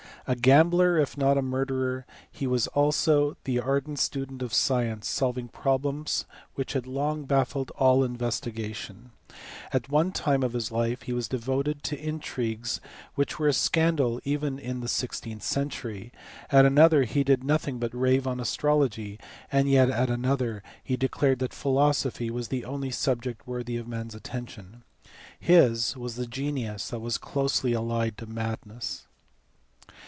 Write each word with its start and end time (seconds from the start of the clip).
A 0.27 0.35
gambler, 0.35 0.97
if 0.99 1.17
not 1.17 1.37
a 1.37 1.41
murderer, 1.41 2.05
he 2.31 2.45
was 2.47 2.67
also 2.67 3.35
the 3.43 3.59
ardent 3.59 3.97
student 3.97 4.41
of 4.43 4.53
science, 4.53 5.07
solving 5.09 5.47
problems 5.47 6.25
which 6.53 6.71
had 6.73 6.85
long 6.85 7.25
baffled 7.25 7.71
all 7.71 8.07
investi 8.07 8.53
gation; 8.53 9.09
at 9.73 9.89
one 9.89 10.11
time 10.13 10.41
of 10.43 10.53
his 10.53 10.71
life 10.71 11.01
he 11.01 11.11
was 11.11 11.27
devoted 11.27 11.81
to 11.85 11.99
intrigues 11.99 12.79
which 13.15 13.39
were 13.39 13.47
a 13.47 13.51
scandal 13.51 14.21
even 14.23 14.57
in 14.59 14.79
the 14.79 14.87
sixteenth 14.87 15.41
century, 15.43 16.13
at 16.51 16.65
another 16.67 17.03
he 17.03 17.23
did 17.23 17.43
nothing 17.43 17.79
but 17.79 17.93
rave 17.93 18.27
on 18.27 18.39
astrology, 18.39 19.19
and 19.51 19.69
yet 19.71 19.89
at 19.89 20.11
another 20.11 20.61
he 20.83 20.95
declared 20.95 21.39
that 21.39 21.51
philosophy 21.53 22.29
was 22.29 22.49
the 22.49 22.63
only 22.63 22.91
subject 22.91 23.45
worthy 23.47 23.75
of 23.75 23.87
man 23.87 24.05
s 24.07 24.13
attention. 24.13 24.83
His 25.39 25.97
was 25.97 26.15
the 26.15 26.27
genius 26.27 26.89
that 26.89 26.99
was 26.99 27.17
closely 27.17 27.73
allied 27.73 28.19
to 28.19 28.27
madness. 28.27 29.07